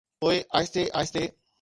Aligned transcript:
پوءِ 0.21 0.37
آهستي 0.57 0.83
آهستي. 0.99 1.25